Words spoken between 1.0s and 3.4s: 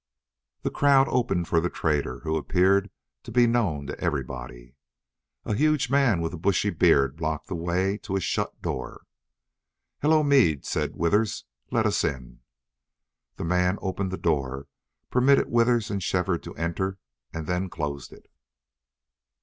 opened for the trader, who appeared to